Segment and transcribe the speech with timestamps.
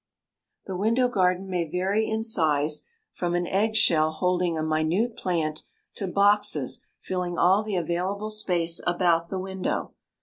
[0.65, 5.61] The window garden may vary in size from an eggshell holding a minute plant
[5.93, 9.93] to boxes filling all the available space about the window.